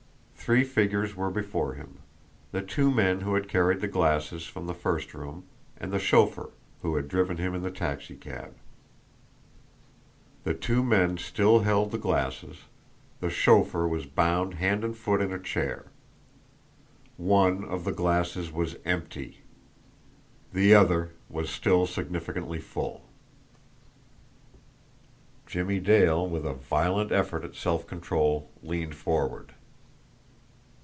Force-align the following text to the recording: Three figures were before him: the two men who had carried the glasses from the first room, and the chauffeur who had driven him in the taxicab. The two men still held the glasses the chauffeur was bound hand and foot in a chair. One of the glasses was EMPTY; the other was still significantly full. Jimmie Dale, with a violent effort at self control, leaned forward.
Three 0.43 0.63
figures 0.65 1.15
were 1.15 1.29
before 1.29 1.75
him: 1.75 1.99
the 2.51 2.63
two 2.63 2.89
men 2.91 3.21
who 3.21 3.35
had 3.35 3.47
carried 3.47 3.79
the 3.79 3.87
glasses 3.87 4.43
from 4.47 4.65
the 4.65 4.73
first 4.73 5.13
room, 5.13 5.45
and 5.77 5.93
the 5.93 5.99
chauffeur 5.99 6.49
who 6.81 6.95
had 6.97 7.07
driven 7.07 7.37
him 7.37 7.53
in 7.55 7.61
the 7.61 7.69
taxicab. 7.71 8.55
The 10.43 10.55
two 10.55 10.83
men 10.83 11.17
still 11.19 11.59
held 11.59 11.91
the 11.91 11.97
glasses 11.99 12.63
the 13.21 13.29
chauffeur 13.29 13.87
was 13.87 14.05
bound 14.07 14.55
hand 14.55 14.83
and 14.83 14.97
foot 14.97 15.21
in 15.21 15.31
a 15.31 15.39
chair. 15.39 15.85
One 17.17 17.63
of 17.63 17.85
the 17.85 17.93
glasses 17.93 18.51
was 18.51 18.75
EMPTY; 18.83 19.37
the 20.51 20.73
other 20.75 21.11
was 21.29 21.49
still 21.51 21.85
significantly 21.85 22.59
full. 22.59 23.05
Jimmie 25.45 25.79
Dale, 25.79 26.27
with 26.27 26.45
a 26.47 26.53
violent 26.55 27.11
effort 27.13 27.43
at 27.45 27.53
self 27.55 27.85
control, 27.87 28.49
leaned 28.63 28.95
forward. 28.95 29.53